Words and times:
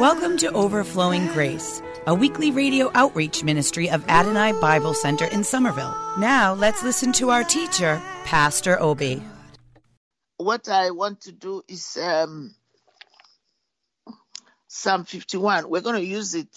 Welcome 0.00 0.36
to 0.38 0.50
Overflowing 0.50 1.28
Grace, 1.28 1.80
a 2.08 2.14
weekly 2.14 2.50
radio 2.50 2.90
outreach 2.96 3.44
ministry 3.44 3.88
of 3.88 4.04
Adonai 4.08 4.50
Bible 4.60 4.92
Center 4.92 5.26
in 5.26 5.44
Somerville. 5.44 5.94
Now 6.18 6.52
let's 6.52 6.82
listen 6.82 7.12
to 7.12 7.30
our 7.30 7.44
teacher, 7.44 8.02
Pastor 8.24 8.76
Obi. 8.82 9.22
what 10.36 10.68
I 10.68 10.90
want 10.90 11.20
to 11.22 11.32
do 11.32 11.62
is 11.68 11.96
um, 11.96 12.56
Psalm 14.66 15.04
51. 15.04 15.70
We're 15.70 15.80
going 15.80 16.00
to 16.00 16.04
use 16.04 16.34
it 16.34 16.48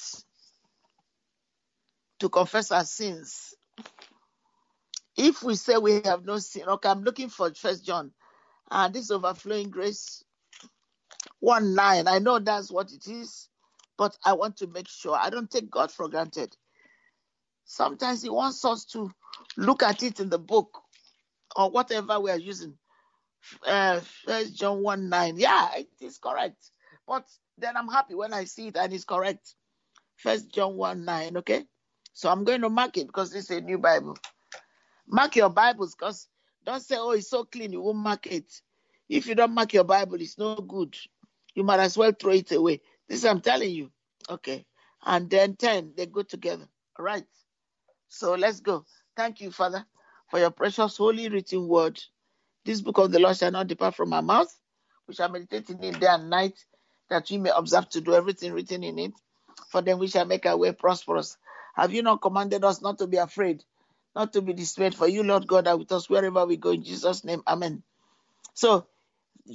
to 2.20 2.30
confess 2.30 2.72
our 2.72 2.86
sins. 2.86 3.54
If 5.16 5.44
we 5.44 5.54
say 5.54 5.78
we 5.78 6.02
have 6.06 6.26
no 6.26 6.40
sin, 6.40 6.64
okay, 6.68 6.90
I'm 6.90 7.04
looking 7.04 7.30
for 7.30 7.54
First 7.54 7.86
John, 7.86 8.14
and 8.72 8.92
this 8.96 9.12
overflowing 9.12 9.70
grace, 9.70 10.24
one 11.40 11.76
nine. 11.76 12.08
I 12.08 12.20
know 12.20 12.40
that's 12.40 12.72
what 12.72 12.92
it 12.92 13.08
is, 13.08 13.50
but 13.98 14.18
I 14.26 14.34
want 14.34 14.58
to 14.58 14.68
make 14.68 14.88
sure 14.88 15.16
I 15.16 15.30
don't 15.30 15.50
take 15.50 15.70
God 15.70 15.92
for 15.92 16.10
granted. 16.10 16.56
Sometimes 17.66 18.22
He 18.22 18.30
wants 18.30 18.64
us 18.66 18.86
to 18.86 19.12
look 19.58 19.84
at 19.84 20.04
it 20.04 20.20
in 20.20 20.30
the 20.30 20.40
book 20.40 20.82
or 21.56 21.70
whatever 21.70 22.20
we 22.20 22.32
are 22.32 22.40
using 22.40 22.78
uh, 23.66 24.00
First 24.26 24.56
John 24.56 24.82
1 24.82 25.10
9. 25.10 25.36
Yeah, 25.38 25.70
it 25.76 25.90
is 26.02 26.18
correct. 26.18 26.72
But 27.08 27.26
then 27.58 27.78
I'm 27.78 27.88
happy 27.88 28.16
when 28.16 28.34
I 28.34 28.46
see 28.46 28.68
it 28.68 28.78
and 28.78 28.94
it's 28.94 29.06
correct. 29.06 29.56
First 30.16 30.52
John 30.54 30.76
1 30.76 31.06
9, 31.06 31.38
okay? 31.38 31.66
So 32.14 32.30
I'm 32.30 32.44
going 32.44 32.62
to 32.62 32.70
mark 32.70 32.98
it 32.98 33.08
because 33.08 33.34
is 33.36 33.50
a 33.52 33.62
new 33.62 33.78
Bible. 33.78 34.18
Mark 35.08 35.36
your 35.36 35.50
Bibles 35.50 35.96
because 35.96 36.28
don't 36.66 36.82
say, 36.82 36.96
oh, 36.98 37.12
it's 37.12 37.30
so 37.30 37.46
clean, 37.46 37.72
you 37.72 37.82
won't 37.82 37.98
mark 37.98 38.28
it. 38.28 38.62
If 39.08 39.28
you 39.28 39.36
don't 39.36 39.54
mark 39.54 39.74
your 39.74 39.86
Bible, 39.86 40.16
it's 40.20 40.38
no 40.38 40.56
good. 40.56 40.98
You 41.58 41.64
might 41.64 41.80
as 41.80 41.98
well 41.98 42.12
throw 42.12 42.34
it 42.34 42.52
away. 42.52 42.82
This 43.10 43.26
I'm 43.26 43.42
telling 43.42 43.72
you. 43.72 43.90
Okay. 44.30 44.68
And 45.04 45.28
then 45.28 45.56
10, 45.56 45.94
they 45.98 46.06
go 46.06 46.22
together. 46.22 46.68
All 47.00 47.04
right. 47.04 47.26
So 48.10 48.36
let's 48.36 48.60
go. 48.60 48.86
Thank 49.16 49.42
you, 49.42 49.50
Father, 49.50 49.84
for 50.30 50.38
your 50.40 50.52
precious 50.52 50.98
holy 50.98 51.30
written 51.30 51.68
word. 51.68 52.00
This 52.64 52.82
book 52.82 53.00
of 53.00 53.12
the 53.12 53.18
Lord 53.18 53.38
shall 53.38 53.50
not 53.50 53.66
depart 53.66 53.96
from 53.96 54.14
our 54.14 54.22
mouth. 54.22 54.56
We 55.08 55.16
shall 55.16 55.30
meditate 55.30 55.72
in 55.72 55.84
it 55.84 56.00
day 56.00 56.06
and 56.08 56.30
night, 56.30 56.64
that 57.10 57.28
we 57.32 57.40
may 57.40 57.50
observe 57.56 57.90
to 57.90 58.02
do 58.02 58.14
everything 58.14 58.54
written 58.54 58.84
in 58.84 59.00
it. 59.00 59.14
For 59.72 59.82
then 59.82 59.98
we 59.98 60.10
shall 60.10 60.26
make 60.26 60.46
our 60.46 60.58
way 60.58 60.74
prosperous. 60.74 61.38
Have 61.74 61.92
you 61.92 62.04
not 62.04 62.22
commanded 62.22 62.64
us 62.64 62.84
not 62.84 63.00
to 63.00 63.08
be 63.08 63.18
afraid, 63.18 63.64
not 64.16 64.32
to 64.34 64.44
be 64.44 64.54
dismayed? 64.54 64.94
For 64.94 65.08
you, 65.08 65.24
Lord 65.24 65.48
God, 65.48 65.66
are 65.66 65.78
with 65.78 65.92
us 65.92 66.08
wherever 66.08 66.46
we 66.46 66.58
go. 66.58 66.70
In 66.70 66.84
Jesus' 66.84 67.24
name, 67.24 67.42
Amen. 67.48 67.82
So, 68.54 68.86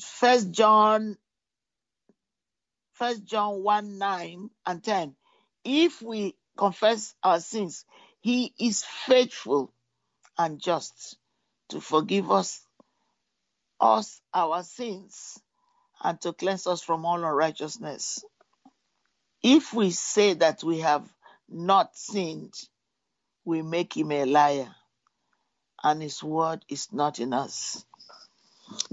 First 0.00 0.50
John, 0.50 1.16
First 3.02 3.24
John 3.24 3.64
one 3.64 3.98
nine 3.98 4.50
and 4.64 4.80
ten. 4.80 5.16
If 5.64 6.02
we 6.02 6.36
confess 6.56 7.16
our 7.20 7.40
sins, 7.40 7.84
He 8.20 8.54
is 8.60 8.84
faithful 8.84 9.72
and 10.38 10.60
just 10.60 11.18
to 11.70 11.80
forgive 11.80 12.30
us 12.30 12.64
us 13.80 14.20
our 14.32 14.62
sins 14.62 15.36
and 16.00 16.20
to 16.20 16.32
cleanse 16.32 16.68
us 16.68 16.80
from 16.80 17.04
all 17.04 17.16
unrighteousness. 17.16 18.24
If 19.42 19.74
we 19.74 19.90
say 19.90 20.34
that 20.34 20.62
we 20.62 20.78
have 20.78 21.12
not 21.48 21.96
sinned, 21.96 22.54
we 23.44 23.62
make 23.62 23.96
him 23.96 24.12
a 24.12 24.26
liar, 24.26 24.72
and 25.82 26.00
his 26.00 26.22
word 26.22 26.64
is 26.68 26.92
not 26.92 27.18
in 27.18 27.32
us. 27.32 27.84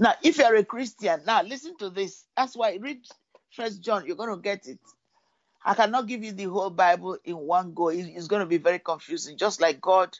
Now, 0.00 0.14
if 0.20 0.38
you're 0.38 0.56
a 0.56 0.64
Christian, 0.64 1.22
now 1.24 1.42
listen 1.42 1.76
to 1.78 1.90
this. 1.90 2.24
That's 2.36 2.56
why 2.56 2.74
read 2.74 3.02
First 3.52 3.82
John, 3.82 4.06
you're 4.06 4.16
going 4.16 4.34
to 4.34 4.42
get 4.42 4.66
it. 4.68 4.78
I 5.64 5.74
cannot 5.74 6.06
give 6.08 6.24
you 6.24 6.32
the 6.32 6.44
whole 6.44 6.70
Bible 6.70 7.18
in 7.24 7.36
one 7.36 7.74
go. 7.74 7.88
It's 7.88 8.28
going 8.28 8.40
to 8.40 8.46
be 8.46 8.58
very 8.58 8.78
confusing. 8.80 9.38
Just 9.38 9.60
like 9.60 9.80
God 9.80 10.16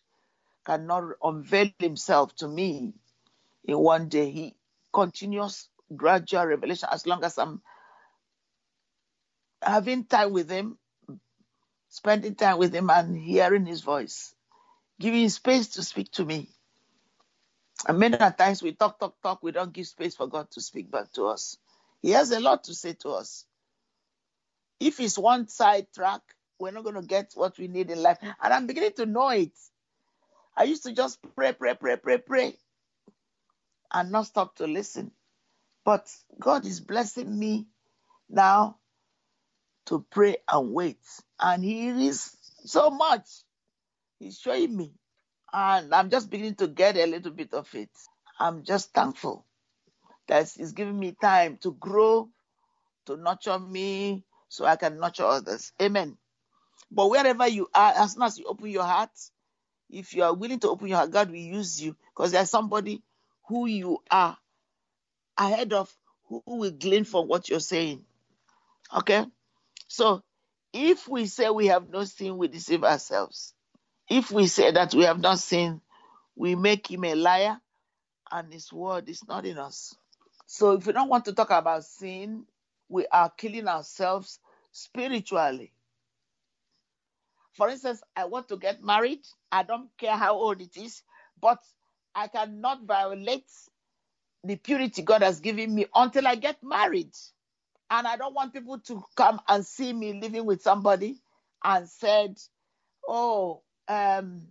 cannot 0.66 1.04
unveil 1.22 1.70
himself 1.78 2.34
to 2.36 2.48
me 2.48 2.94
in 3.64 3.78
one 3.78 4.08
day. 4.08 4.30
He 4.30 4.56
continues 4.92 5.68
gradual 5.96 6.46
revelation 6.46 6.88
as 6.92 7.06
long 7.06 7.24
as 7.24 7.38
I'm 7.38 7.62
having 9.62 10.04
time 10.06 10.32
with 10.32 10.50
him, 10.50 10.78
spending 11.90 12.36
time 12.36 12.58
with 12.58 12.74
him 12.74 12.90
and 12.90 13.16
hearing 13.18 13.66
his 13.66 13.82
voice, 13.82 14.34
giving 15.00 15.28
space 15.30 15.68
to 15.70 15.82
speak 15.84 16.12
to 16.12 16.24
me. 16.24 16.48
And 17.88 17.98
many 17.98 18.18
times 18.18 18.62
we 18.62 18.72
talk, 18.74 19.00
talk, 19.00 19.16
talk, 19.22 19.42
we 19.42 19.52
don't 19.52 19.72
give 19.72 19.86
space 19.88 20.16
for 20.16 20.28
God 20.28 20.50
to 20.52 20.60
speak 20.62 20.90
back 20.90 21.12
to 21.14 21.26
us. 21.28 21.58
He 22.02 22.10
has 22.12 22.30
a 22.32 22.40
lot 22.40 22.64
to 22.64 22.74
say 22.74 22.94
to 23.02 23.10
us. 23.10 23.46
If 24.80 25.00
it's 25.00 25.18
one 25.18 25.48
side 25.48 25.88
track, 25.94 26.22
we're 26.58 26.72
not 26.72 26.84
going 26.84 26.96
to 26.96 27.02
get 27.02 27.32
what 27.34 27.58
we 27.58 27.68
need 27.68 27.90
in 27.90 28.02
life. 28.02 28.18
And 28.22 28.52
I'm 28.52 28.66
beginning 28.66 28.92
to 28.94 29.06
know 29.06 29.28
it. 29.30 29.52
I 30.56 30.64
used 30.64 30.84
to 30.84 30.92
just 30.92 31.18
pray, 31.36 31.52
pray, 31.52 31.74
pray, 31.74 31.96
pray, 31.96 32.18
pray, 32.18 32.56
and 33.92 34.10
not 34.12 34.26
stop 34.26 34.56
to 34.56 34.66
listen. 34.66 35.12
But 35.84 36.08
God 36.38 36.66
is 36.66 36.80
blessing 36.80 37.38
me 37.38 37.66
now 38.28 38.78
to 39.86 40.04
pray 40.10 40.38
and 40.50 40.72
wait. 40.72 41.00
And 41.40 41.64
He 41.64 41.88
is 42.08 42.36
so 42.64 42.90
much. 42.90 43.26
He's 44.20 44.38
showing 44.38 44.76
me. 44.76 44.92
And 45.52 45.94
I'm 45.94 46.10
just 46.10 46.30
beginning 46.30 46.56
to 46.56 46.68
get 46.68 46.96
a 46.96 47.06
little 47.06 47.32
bit 47.32 47.54
of 47.54 47.74
it. 47.74 47.90
I'm 48.38 48.64
just 48.64 48.92
thankful 48.94 49.46
that 50.30 50.50
He's 50.56 50.72
giving 50.72 50.98
me 50.98 51.14
time 51.20 51.58
to 51.62 51.72
grow, 51.72 52.28
to 53.06 53.16
nurture 53.16 53.58
me, 53.58 54.24
so 54.48 54.64
I 54.64 54.76
can 54.76 54.98
nurture 54.98 55.24
others. 55.24 55.72
Amen. 55.82 56.16
But 56.90 57.10
wherever 57.10 57.46
you 57.46 57.68
are, 57.74 57.92
as 57.96 58.12
soon 58.12 58.22
as 58.22 58.38
you 58.38 58.46
open 58.46 58.68
your 58.68 58.84
heart, 58.84 59.10
if 59.90 60.14
you 60.14 60.22
are 60.22 60.34
willing 60.34 60.60
to 60.60 60.70
open 60.70 60.88
your 60.88 60.98
heart, 60.98 61.10
God 61.10 61.30
will 61.30 61.36
use 61.36 61.82
you 61.82 61.96
because 62.14 62.32
there's 62.32 62.50
somebody 62.50 63.02
who 63.48 63.66
you 63.66 63.98
are 64.10 64.36
ahead 65.36 65.72
of 65.72 65.92
who 66.28 66.42
will 66.46 66.70
glean 66.70 67.04
from 67.04 67.26
what 67.28 67.48
you're 67.48 67.60
saying. 67.60 68.04
Okay? 68.96 69.26
So 69.88 70.22
if 70.72 71.08
we 71.08 71.26
say 71.26 71.50
we 71.50 71.66
have 71.66 71.88
no 71.90 72.04
sin, 72.04 72.38
we 72.38 72.48
deceive 72.48 72.84
ourselves. 72.84 73.54
If 74.08 74.30
we 74.30 74.46
say 74.46 74.70
that 74.72 74.94
we 74.94 75.04
have 75.04 75.20
not 75.20 75.38
sinned, 75.38 75.80
we 76.36 76.54
make 76.54 76.90
him 76.90 77.04
a 77.04 77.14
liar 77.14 77.58
and 78.30 78.52
his 78.52 78.72
word 78.72 79.08
is 79.08 79.26
not 79.26 79.44
in 79.46 79.58
us. 79.58 79.94
So 80.50 80.72
if 80.72 80.84
we 80.88 80.92
don't 80.92 81.08
want 81.08 81.26
to 81.26 81.32
talk 81.32 81.50
about 81.50 81.84
sin, 81.84 82.44
we 82.88 83.06
are 83.12 83.30
killing 83.30 83.68
ourselves 83.68 84.40
spiritually. 84.72 85.72
For 87.52 87.68
instance, 87.68 88.02
I 88.16 88.24
want 88.24 88.48
to 88.48 88.56
get 88.56 88.82
married. 88.82 89.20
I 89.52 89.62
don't 89.62 89.90
care 89.96 90.16
how 90.16 90.34
old 90.34 90.60
it 90.60 90.76
is, 90.76 91.02
but 91.40 91.60
I 92.16 92.26
cannot 92.26 92.82
violate 92.82 93.46
the 94.42 94.56
purity 94.56 95.02
God 95.02 95.22
has 95.22 95.38
given 95.38 95.72
me 95.72 95.86
until 95.94 96.26
I 96.26 96.34
get 96.34 96.64
married. 96.64 97.14
And 97.88 98.08
I 98.08 98.16
don't 98.16 98.34
want 98.34 98.52
people 98.52 98.80
to 98.80 99.04
come 99.16 99.40
and 99.48 99.64
see 99.64 99.92
me 99.92 100.20
living 100.20 100.46
with 100.46 100.62
somebody 100.62 101.20
and 101.62 101.88
said, 101.88 102.40
"Oh, 103.08 103.62
um, 103.88 104.48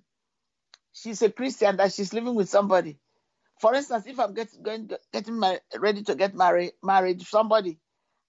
she's 0.94 1.22
a 1.22 1.32
Christian 1.32 1.78
that 1.78 1.94
she's 1.94 2.14
living 2.14 2.36
with 2.36 2.50
somebody." 2.50 3.00
For 3.60 3.76
instance, 3.76 4.06
if 4.08 4.20
I'm 4.20 4.34
get, 4.34 4.50
going 4.64 4.90
getting 5.12 5.38
my, 5.38 5.60
ready 5.78 6.04
to 6.04 6.16
get 6.16 6.34
married, 6.36 7.22
somebody, 7.24 7.78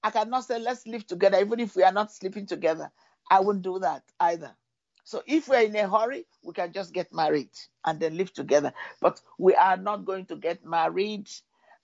I 0.02 0.10
cannot 0.10 0.44
say 0.44 0.58
let's 0.58 0.86
live 0.86 1.06
together, 1.06 1.40
even 1.40 1.60
if 1.60 1.76
we 1.76 1.84
are 1.84 1.92
not 1.92 2.12
sleeping 2.12 2.46
together. 2.46 2.90
I 3.30 3.40
won't 3.40 3.62
do 3.62 3.78
that 3.78 4.02
either. 4.18 4.56
So 5.04 5.22
if 5.26 5.48
we're 5.48 5.62
in 5.62 5.76
a 5.76 5.88
hurry, 5.88 6.26
we 6.42 6.52
can 6.52 6.72
just 6.72 6.92
get 6.92 7.12
married 7.12 7.50
and 7.84 8.00
then 8.00 8.16
live 8.16 8.32
together. 8.32 8.72
But 9.00 9.20
we 9.38 9.54
are 9.54 9.76
not 9.76 10.04
going 10.04 10.26
to 10.26 10.36
get 10.36 10.64
married. 10.64 11.28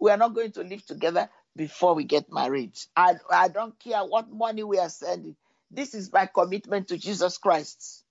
We 0.01 0.11
are 0.11 0.17
not 0.17 0.35
going 0.35 0.53
to 0.53 0.63
live 0.63 0.85
together 0.85 1.29
before 1.55 1.95
we 1.95 2.05
get 2.05 2.33
married. 2.33 2.77
I, 2.97 3.15
I 3.31 3.49
don't 3.49 3.79
care 3.79 4.01
what 4.05 4.31
money 4.31 4.65
we 4.65 4.79
are 4.79 4.89
sending. 4.89 5.37
This 5.71 5.95
is 5.95 6.13
my 6.13 6.27
commitment 6.27 6.89
to 6.89 6.99
Jesus 6.99 7.39
Christ. 7.39 8.05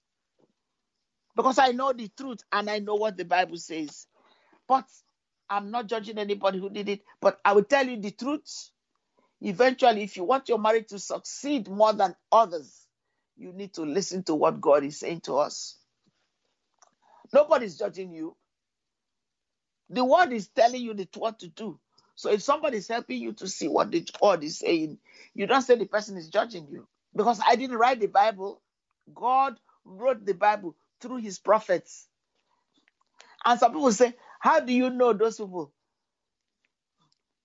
Because 1.36 1.60
I 1.60 1.70
know 1.72 1.92
the 1.94 2.10
truth 2.18 2.40
and 2.52 2.70
I 2.70 2.80
know 2.80 2.96
what 2.96 3.18
the 3.18 3.26
Bible 3.26 3.58
says. 3.58 4.08
But 4.68 4.86
I'm 5.50 5.72
not 5.72 5.88
judging 5.88 6.18
anybody 6.18 6.60
who 6.60 6.70
did 6.70 6.90
it, 6.90 7.02
but 7.22 7.40
I 7.46 7.54
will 7.54 7.64
tell 7.66 7.88
you 7.88 8.00
the 8.02 8.12
truth. 8.12 8.72
Eventually, 9.42 10.04
if 10.04 10.18
you 10.18 10.24
want 10.26 10.50
your 10.50 10.60
marriage 10.60 10.88
to 10.90 11.00
succeed 11.00 11.70
more 11.70 11.94
than 11.94 12.16
others, 12.32 12.88
you 13.38 13.54
need 13.54 13.74
to 13.76 13.84
listen 13.84 14.24
to 14.24 14.36
what 14.36 14.62
God 14.62 14.84
is 14.84 15.00
saying 15.00 15.22
to 15.22 15.36
us. 15.38 15.78
Nobody's 17.34 17.78
judging 17.78 18.14
you. 18.14 18.36
The 19.90 20.06
word 20.06 20.34
is 20.34 20.48
telling 20.50 20.82
you 20.82 20.94
the, 20.94 21.08
what 21.16 21.40
to 21.40 21.50
do. 21.50 21.80
So 22.16 22.32
if 22.32 22.42
somebody 22.44 22.78
is 22.78 22.88
helping 22.88 23.22
you 23.22 23.34
to 23.34 23.48
see 23.48 23.68
what 23.68 23.92
the 23.92 24.06
is 24.44 24.60
saying, 24.60 25.00
you 25.34 25.48
don't 25.48 25.62
say 25.62 25.76
the 25.76 25.86
person 25.86 26.18
is 26.18 26.30
judging 26.30 26.68
you. 26.70 26.88
Because 27.16 27.42
I 27.46 27.56
didn't 27.56 27.78
write 27.78 28.00
the 28.02 28.08
Bible. 28.08 28.62
God 29.14 29.60
wrote 29.86 30.26
the 30.26 30.34
Bible 30.34 30.76
through 31.02 31.18
his 31.18 31.40
prophets. 31.40 32.08
And 33.46 33.60
some 33.60 33.74
people 33.74 33.92
say, 33.92 34.16
How 34.46 34.62
do 34.62 34.74
you 34.74 34.92
know 34.92 35.14
those 35.14 35.40
people 35.40 35.74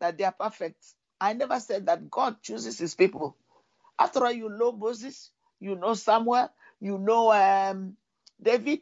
that 0.01 0.19
they 0.19 0.25
are 0.25 0.33
perfect? 0.39 0.85
I 1.21 1.35
never 1.35 1.61
said 1.61 1.87
that 1.87 2.11
God 2.11 2.43
chooses 2.43 2.79
his 2.79 2.95
people. 2.95 3.37
After 3.99 4.25
all, 4.25 4.33
you 4.33 4.51
know 4.51 4.73
Moses, 4.73 5.31
you 5.61 5.77
know 5.77 5.95
Samuel, 5.95 6.51
you 6.81 6.99
know 6.99 7.33
um, 7.33 7.97
David. 8.43 8.81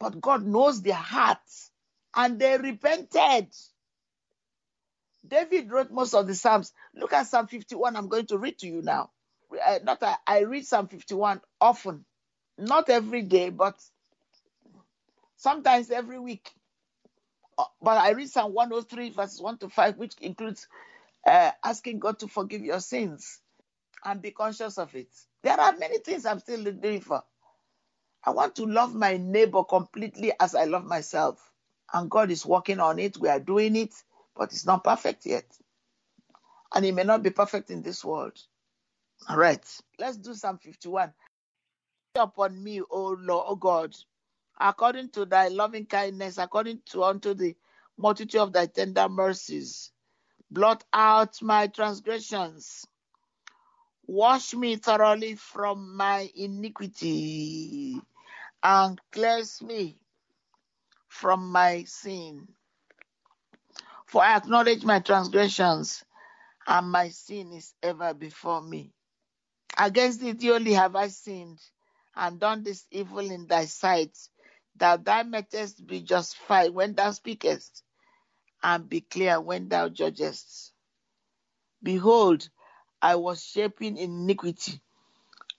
But 0.00 0.20
God 0.20 0.46
knows 0.46 0.82
their 0.82 0.94
hearts 0.94 1.70
and 2.16 2.40
they 2.40 2.58
repented. 2.58 3.48
David 5.26 5.70
wrote 5.70 5.92
most 5.92 6.14
of 6.14 6.26
the 6.26 6.34
Psalms. 6.34 6.72
Look 6.94 7.12
at 7.14 7.28
Psalm 7.28 7.48
51. 7.48 7.96
I'm 7.96 8.08
going 8.08 8.26
to 8.28 8.38
read 8.38 8.58
to 8.60 8.68
you 8.68 8.82
now. 8.82 9.10
Uh, 9.64 9.80
not 9.84 10.02
I, 10.02 10.16
I 10.26 10.40
read 10.40 10.66
Psalm 10.66 10.88
51 10.88 11.40
often, 11.60 12.04
not 12.58 12.90
every 12.90 13.22
day, 13.22 13.50
but 13.50 13.76
sometimes 15.38 15.90
every 15.92 16.20
week. 16.20 16.52
Uh, 17.58 17.64
But 17.82 17.98
I 17.98 18.12
read 18.12 18.30
Psalm 18.30 18.54
103, 18.54 19.10
verses 19.10 19.40
1 19.42 19.58
to 19.60 19.70
5, 19.70 19.98
which 19.98 20.14
includes 20.20 20.68
uh, 21.26 21.52
asking 21.64 22.00
God 22.00 22.20
to 22.20 22.28
forgive 22.28 22.62
your 22.64 22.80
sins 22.80 23.40
and 24.04 24.22
be 24.22 24.32
conscious 24.32 24.78
of 24.78 24.94
it. 24.96 25.08
There 25.42 25.60
are 25.60 25.76
many 25.76 25.98
things 25.98 26.26
I'm 26.26 26.40
still 26.40 26.64
doing 26.64 27.00
for. 27.02 27.22
I 28.24 28.30
want 28.30 28.56
to 28.56 28.66
love 28.66 28.94
my 28.94 29.16
neighbor 29.18 29.64
completely 29.64 30.32
as 30.40 30.54
I 30.54 30.64
love 30.64 30.84
myself. 30.84 31.52
And 31.92 32.10
God 32.10 32.30
is 32.30 32.46
working 32.46 32.80
on 32.80 32.98
it. 32.98 33.18
We 33.18 33.28
are 33.28 33.40
doing 33.40 33.76
it, 33.76 33.94
but 34.36 34.52
it's 34.52 34.66
not 34.66 34.84
perfect 34.84 35.26
yet. 35.26 35.46
And 36.74 36.84
it 36.86 36.94
may 36.94 37.04
not 37.04 37.22
be 37.22 37.30
perfect 37.30 37.70
in 37.70 37.82
this 37.82 38.04
world. 38.04 38.38
All 39.28 39.36
right. 39.38 39.64
Let's 39.98 40.18
do 40.18 40.34
Psalm 40.34 40.58
51. 40.58 41.12
Upon 42.16 42.62
me, 42.62 42.82
O 42.90 43.16
Lord, 43.20 43.46
O 43.48 43.56
God, 43.56 43.96
according 44.60 45.10
to 45.10 45.24
thy 45.24 45.48
loving 45.48 45.86
kindness, 45.86 46.38
according 46.38 46.80
to 46.86 47.04
unto 47.04 47.34
the 47.34 47.56
multitude 47.96 48.40
of 48.40 48.52
thy 48.52 48.66
tender 48.66 49.08
mercies, 49.08 49.92
blot 50.50 50.84
out 50.92 51.40
my 51.42 51.66
transgressions. 51.66 52.86
Wash 54.06 54.54
me 54.54 54.76
thoroughly 54.76 55.34
from 55.34 55.96
my 55.96 56.30
iniquity 56.34 58.00
and 58.62 59.00
cleanse 59.12 59.62
me 59.62 59.98
from 61.08 61.52
my 61.52 61.84
sin. 61.84 62.48
For 64.06 64.22
I 64.22 64.36
acknowledge 64.36 64.84
my 64.84 65.00
transgressions, 65.00 66.04
and 66.66 66.90
my 66.90 67.10
sin 67.10 67.52
is 67.52 67.74
ever 67.82 68.14
before 68.14 68.62
me. 68.62 68.92
Against 69.76 70.20
thee 70.20 70.50
only 70.50 70.72
have 70.72 70.96
I 70.96 71.08
sinned, 71.08 71.60
and 72.16 72.40
done 72.40 72.62
this 72.62 72.86
evil 72.90 73.30
in 73.30 73.46
thy 73.46 73.66
sight, 73.66 74.16
that 74.78 75.04
thou 75.04 75.22
mayest 75.22 75.86
be 75.86 76.00
justified 76.00 76.70
when 76.70 76.94
thou 76.94 77.10
speakest, 77.12 77.82
and 78.62 78.88
be 78.88 79.00
clear 79.00 79.40
when 79.40 79.68
thou 79.68 79.88
judgest. 79.88 80.72
Behold, 81.82 82.48
I 83.00 83.16
was 83.16 83.44
shaping 83.44 83.96
iniquity, 83.96 84.80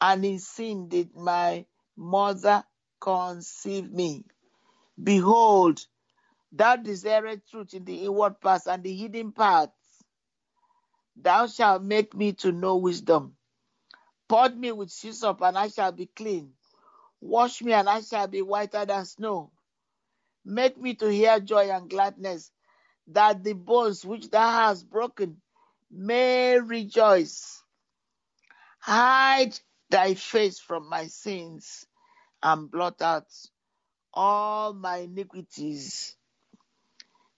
and 0.01 0.25
in 0.25 0.39
sin 0.39 0.89
did 0.89 1.15
my 1.15 1.65
mother 1.95 2.63
conceive 2.99 3.91
me. 3.91 4.25
Behold, 5.01 5.85
thou 6.51 6.75
desirest 6.75 7.49
truth 7.49 7.73
in 7.73 7.85
the 7.85 8.05
inward 8.05 8.41
parts 8.41 8.67
and 8.67 8.83
the 8.83 8.93
hidden 8.93 9.31
parts. 9.31 9.73
Thou 11.15 11.47
shalt 11.47 11.83
make 11.83 12.13
me 12.13 12.33
to 12.33 12.51
know 12.51 12.77
wisdom. 12.77 13.35
Purge 14.27 14.55
me 14.55 14.71
with 14.71 14.93
hyssop, 15.01 15.41
and 15.41 15.57
I 15.57 15.69
shall 15.69 15.91
be 15.91 16.05
clean. 16.07 16.53
Wash 17.21 17.61
me, 17.61 17.73
and 17.73 17.89
I 17.89 18.01
shall 18.01 18.27
be 18.27 18.41
whiter 18.41 18.85
than 18.85 19.05
snow. 19.05 19.51
Make 20.45 20.77
me 20.77 20.95
to 20.95 21.11
hear 21.11 21.39
joy 21.39 21.69
and 21.69 21.89
gladness, 21.89 22.51
that 23.07 23.43
the 23.43 23.53
bones 23.53 24.05
which 24.05 24.29
thou 24.29 24.49
hast 24.49 24.89
broken 24.89 25.41
may 25.91 26.59
rejoice. 26.59 27.63
Hide 28.79 29.59
thy 29.89 30.13
face 30.13 30.59
from 30.59 30.89
my 30.89 31.07
sins 31.07 31.85
and 32.41 32.71
blot 32.71 33.01
out 33.01 33.27
all 34.13 34.73
my 34.73 34.97
iniquities. 34.97 36.15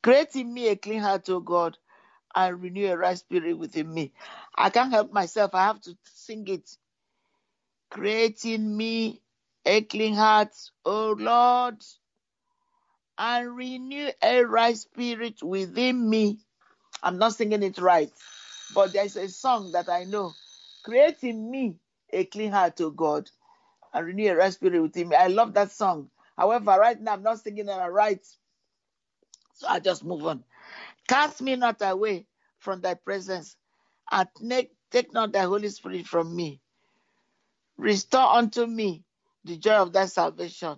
Create 0.04 0.36
in 0.36 0.54
me 0.54 0.68
a 0.70 0.76
clean 0.76 1.00
heart, 1.02 1.30
O 1.30 1.40
God, 1.40 1.78
and 2.36 2.62
renew 2.62 2.88
a 2.92 2.98
right 2.98 3.18
spirit 3.18 3.58
within 3.58 3.94
me. 3.94 4.14
I 4.56 4.70
can't 4.70 4.92
help 4.92 5.12
myself. 5.12 5.54
I 5.54 5.66
have 5.66 5.82
to 5.82 5.98
sing 6.04 6.48
it. 6.48 6.70
Create 7.90 8.46
in 8.46 8.76
me 8.76 9.22
clean 9.82 10.14
heart, 10.14 10.50
O 10.86 11.16
Lord, 11.18 11.78
and 13.18 13.56
renew 13.56 14.10
a 14.24 14.44
right 14.44 14.78
spirit 14.78 15.44
within 15.44 16.10
me. 16.10 16.40
I'm 17.04 17.18
not 17.18 17.34
singing 17.34 17.64
it 17.64 17.78
right, 17.78 18.12
but 18.74 18.94
there's 18.94 19.16
a 19.16 19.30
song 19.30 19.72
that 19.74 19.90
I 19.90 20.04
know. 20.06 20.34
Create 20.84 21.24
in 21.24 21.50
me 21.50 21.76
a 22.12 22.26
clean 22.26 22.52
heart, 22.52 22.82
O 22.82 22.90
God, 22.90 23.30
and 23.94 24.06
renew 24.06 24.32
a 24.32 24.36
right 24.36 24.54
spirit 24.54 24.82
within 24.82 25.10
me. 25.10 25.16
I 25.16 25.28
love 25.28 25.54
that 25.54 25.72
song. 25.72 26.10
However, 26.38 26.72
right 26.80 27.00
now 27.00 27.14
I'm 27.14 27.24
not 27.24 27.40
singing 27.40 27.70
it 27.70 27.92
right. 27.92 28.26
So 29.54 29.68
I 29.68 29.80
just 29.80 30.04
move 30.04 30.26
on. 30.26 30.44
Cast 31.08 31.42
me 31.42 31.56
not 31.56 31.78
away 31.82 32.26
from 32.58 32.82
thy 32.82 32.94
presence, 32.96 33.56
and 34.12 34.28
take, 34.50 34.72
take 34.92 35.14
not 35.14 35.32
thy 35.32 35.44
Holy 35.44 35.70
Spirit 35.70 36.08
from 36.08 36.36
me. 36.36 36.62
Restore 37.78 38.36
unto 38.36 38.66
me 38.66 39.04
the 39.46 39.58
joy 39.58 39.76
of 39.76 39.94
thy 39.94 40.06
salvation, 40.08 40.78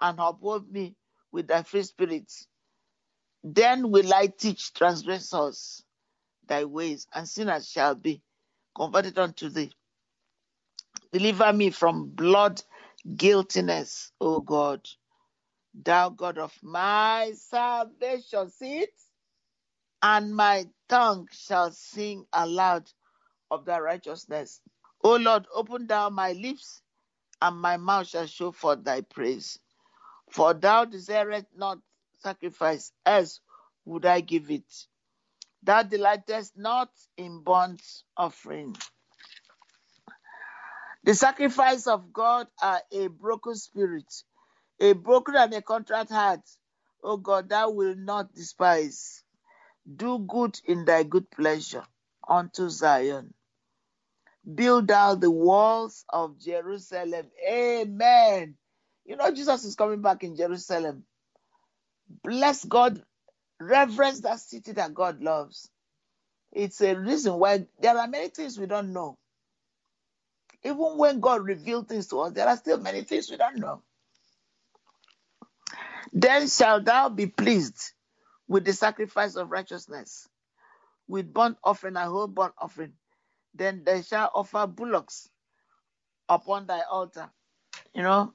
and 0.00 0.18
uphold 0.20 0.70
me 0.70 0.96
with 1.32 1.48
thy 1.48 1.62
free 1.62 1.82
spirit. 1.82 2.32
Then 3.44 3.90
will 3.90 4.12
I 4.14 4.26
teach 4.28 4.72
transgressors 4.74 5.82
thy 6.46 6.64
ways, 6.64 7.06
and 7.14 7.28
sinners 7.28 7.68
shall 7.70 7.94
be 7.94 8.22
converted 8.76 9.18
unto 9.18 9.48
thee. 9.48 9.72
Deliver 11.12 11.52
me 11.52 11.70
from 11.70 12.10
blood 12.10 12.62
guiltiness, 13.16 14.12
O 14.20 14.40
God, 14.40 14.86
thou 15.74 16.10
God 16.10 16.38
of 16.38 16.54
my 16.62 17.32
salvation. 17.36 18.50
See 18.50 18.80
it? 18.80 18.94
And 20.02 20.36
my 20.36 20.66
tongue 20.88 21.28
shall 21.32 21.72
sing 21.72 22.26
aloud 22.32 22.90
of 23.50 23.64
thy 23.64 23.78
righteousness. 23.80 24.60
O 25.04 25.16
Lord, 25.16 25.46
open 25.54 25.86
thou 25.86 26.10
my 26.10 26.32
lips, 26.32 26.82
and 27.42 27.56
my 27.60 27.76
mouth 27.76 28.08
shall 28.08 28.26
show 28.26 28.52
forth 28.52 28.84
thy 28.84 29.02
praise. 29.02 29.58
For 30.30 30.54
thou 30.54 30.84
desirest 30.86 31.46
not 31.56 31.78
sacrifice, 32.20 32.92
else 33.06 33.40
would 33.84 34.06
I 34.06 34.20
give 34.20 34.50
it. 34.50 34.64
Thou 35.62 35.82
delightest 35.84 36.56
not 36.56 36.90
in 37.16 37.42
burnt 37.42 37.82
offering. 38.16 38.76
The 41.04 41.14
sacrifice 41.14 41.86
of 41.86 42.12
God 42.12 42.48
are 42.62 42.82
a 42.92 43.08
broken 43.08 43.56
spirit, 43.56 44.12
a 44.80 44.92
broken 44.94 45.36
and 45.36 45.54
a 45.54 45.62
contrite 45.62 46.10
heart. 46.10 46.42
O 47.02 47.16
God, 47.16 47.48
thou 47.48 47.70
will 47.70 47.94
not 47.96 48.34
despise. 48.34 49.22
Do 49.96 50.20
good 50.20 50.60
in 50.66 50.84
thy 50.86 51.04
good 51.04 51.30
pleasure 51.30 51.84
unto 52.28 52.68
Zion. 52.70 53.34
Build 54.52 54.88
thou 54.88 55.14
the 55.16 55.30
walls 55.30 56.04
of 56.10 56.38
Jerusalem. 56.38 57.26
Amen. 57.48 58.56
You 59.04 59.16
know, 59.16 59.32
Jesus 59.32 59.64
is 59.64 59.74
coming 59.76 60.02
back 60.02 60.24
in 60.24 60.36
Jerusalem. 60.36 61.04
Bless 62.22 62.64
God, 62.64 63.02
reverence 63.60 64.20
that 64.20 64.40
city 64.40 64.72
that 64.72 64.94
God 64.94 65.22
loves. 65.22 65.70
It's 66.52 66.80
a 66.80 66.94
reason 66.96 67.34
why 67.34 67.66
there 67.80 67.98
are 67.98 68.08
many 68.08 68.28
things 68.28 68.58
we 68.58 68.66
don't 68.66 68.92
know. 68.92 69.18
Even 70.64 70.98
when 70.98 71.20
God 71.20 71.44
revealed 71.44 71.88
things 71.88 72.08
to 72.08 72.20
us, 72.20 72.32
there 72.32 72.48
are 72.48 72.56
still 72.56 72.78
many 72.78 73.02
things 73.02 73.30
we 73.30 73.36
don't 73.36 73.58
know. 73.58 73.82
Then 76.12 76.48
shalt 76.48 76.84
thou 76.84 77.08
be 77.08 77.26
pleased 77.26 77.92
with 78.48 78.64
the 78.64 78.72
sacrifice 78.72 79.36
of 79.36 79.50
righteousness, 79.50 80.28
with 81.08 81.32
burnt 81.32 81.58
offering 81.64 81.96
and 81.96 82.08
whole 82.10 82.28
burnt 82.28 82.54
offering. 82.58 82.94
Then 83.56 83.82
they 83.84 84.02
shall 84.02 84.30
offer 84.34 84.66
bullocks 84.66 85.28
upon 86.28 86.66
thy 86.66 86.82
altar. 86.82 87.30
You 87.94 88.02
know, 88.02 88.34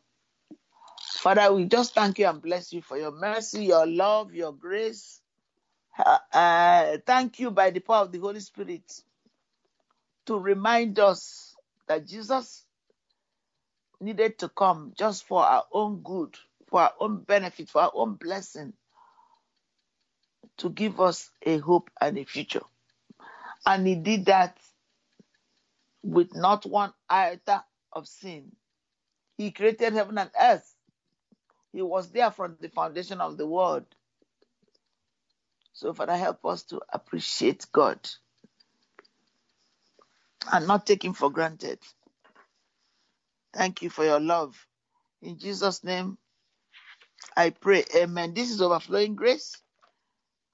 Father, 1.01 1.53
we 1.53 1.65
just 1.65 1.93
thank 1.93 2.19
you 2.19 2.27
and 2.27 2.41
bless 2.41 2.73
you 2.73 2.81
for 2.81 2.97
your 2.97 3.11
mercy, 3.11 3.65
your 3.65 3.85
love, 3.85 4.33
your 4.33 4.53
grace. 4.53 5.21
Uh, 5.97 6.17
uh, 6.33 6.97
thank 7.05 7.39
you 7.39 7.51
by 7.51 7.69
the 7.69 7.79
power 7.79 8.03
of 8.03 8.11
the 8.11 8.19
Holy 8.19 8.39
Spirit 8.39 8.91
to 10.25 10.37
remind 10.37 10.99
us 10.99 11.55
that 11.87 12.07
Jesus 12.07 12.65
needed 13.99 14.39
to 14.39 14.49
come 14.49 14.93
just 14.97 15.27
for 15.27 15.43
our 15.43 15.65
own 15.71 16.01
good, 16.01 16.35
for 16.67 16.81
our 16.81 16.93
own 16.99 17.17
benefit, 17.23 17.69
for 17.69 17.81
our 17.81 17.91
own 17.93 18.15
blessing, 18.15 18.73
to 20.57 20.69
give 20.69 20.99
us 20.99 21.29
a 21.45 21.57
hope 21.59 21.89
and 21.99 22.17
a 22.17 22.23
future. 22.23 22.63
And 23.65 23.85
he 23.85 23.95
did 23.95 24.25
that 24.25 24.57
with 26.03 26.35
not 26.35 26.65
one 26.65 26.93
iota 27.09 27.63
of 27.93 28.07
sin. 28.07 28.51
He 29.37 29.51
created 29.51 29.93
heaven 29.93 30.17
and 30.17 30.31
earth. 30.39 30.75
He 31.73 31.81
was 31.81 32.11
there 32.11 32.31
from 32.31 32.57
the 32.59 32.69
foundation 32.69 33.21
of 33.21 33.37
the 33.37 33.47
world. 33.47 33.85
So, 35.73 35.93
Father, 35.93 36.17
help 36.17 36.45
us 36.45 36.63
to 36.63 36.81
appreciate 36.91 37.65
God 37.71 37.99
and 40.51 40.67
not 40.67 40.85
take 40.85 41.03
Him 41.03 41.13
for 41.13 41.31
granted. 41.31 41.79
Thank 43.53 43.81
you 43.81 43.89
for 43.89 44.05
your 44.05 44.19
love. 44.19 44.55
In 45.21 45.37
Jesus' 45.37 45.83
name, 45.83 46.17
I 47.35 47.51
pray. 47.51 47.85
Amen. 47.95 48.33
This 48.33 48.51
is 48.51 48.61
overflowing 48.61 49.15
grace. 49.15 49.57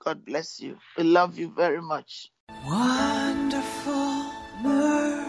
God 0.04 0.24
bless 0.25 0.60
you. 0.60 0.77
We 0.98 1.04
love 1.04 1.38
you 1.38 1.51
very 1.56 1.82
much. 1.82 2.32
Wonderful, 2.66 4.32